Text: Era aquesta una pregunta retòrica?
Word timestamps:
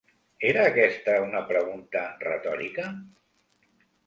Era 0.51 0.63
aquesta 0.69 1.17
una 1.25 1.41
pregunta 1.51 2.03
retòrica? 2.25 2.89